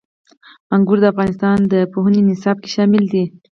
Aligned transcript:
انګور 0.75 0.97
د 1.01 1.05
افغانستان 1.13 1.57
د 1.73 1.75
پوهنې 1.93 2.21
نصاب 2.29 2.57
کې 2.63 2.69
شامل 2.75 3.03
دي. 3.13 3.23